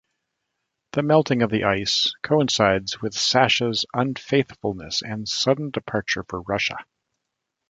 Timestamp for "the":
0.93-1.03, 1.51-1.63